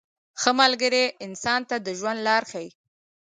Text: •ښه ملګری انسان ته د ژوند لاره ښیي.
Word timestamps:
•ښه 0.41 0.51
ملګری 0.59 1.05
انسان 1.25 1.61
ته 1.69 1.75
د 1.85 1.87
ژوند 1.99 2.19
لاره 2.27 2.47
ښیي. 2.51 2.69